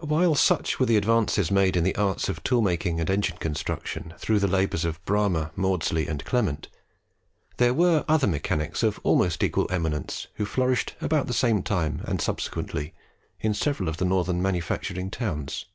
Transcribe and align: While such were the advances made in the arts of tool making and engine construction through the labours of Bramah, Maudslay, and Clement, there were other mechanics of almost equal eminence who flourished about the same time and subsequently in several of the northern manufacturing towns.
While 0.00 0.34
such 0.34 0.80
were 0.80 0.86
the 0.86 0.96
advances 0.96 1.52
made 1.52 1.76
in 1.76 1.84
the 1.84 1.94
arts 1.94 2.28
of 2.28 2.42
tool 2.42 2.62
making 2.62 2.98
and 2.98 3.08
engine 3.08 3.36
construction 3.36 4.12
through 4.18 4.40
the 4.40 4.48
labours 4.48 4.84
of 4.84 5.00
Bramah, 5.04 5.52
Maudslay, 5.54 6.04
and 6.08 6.24
Clement, 6.24 6.66
there 7.58 7.72
were 7.72 8.04
other 8.08 8.26
mechanics 8.26 8.82
of 8.82 8.98
almost 9.04 9.40
equal 9.44 9.68
eminence 9.70 10.26
who 10.34 10.46
flourished 10.46 10.96
about 11.00 11.28
the 11.28 11.32
same 11.32 11.62
time 11.62 12.00
and 12.06 12.20
subsequently 12.20 12.92
in 13.38 13.54
several 13.54 13.88
of 13.88 13.98
the 13.98 14.04
northern 14.04 14.42
manufacturing 14.42 15.12
towns. 15.12 15.66